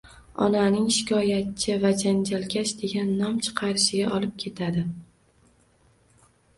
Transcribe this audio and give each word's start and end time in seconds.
Onaning 0.43 0.87
shikoyatchi 0.95 1.75
va 1.83 1.91
janjalkash 2.05 2.73
degan 2.81 3.13
nom 3.23 3.39
chiqarishiga 3.47 4.11
olib 4.19 4.37
ketadi. 4.49 4.91